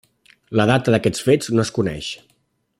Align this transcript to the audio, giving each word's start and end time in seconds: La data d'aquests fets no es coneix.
La 0.59 0.65
data 0.71 0.95
d'aquests 0.95 1.23
fets 1.29 1.53
no 1.59 1.65
es 1.67 1.73
coneix. 1.79 2.11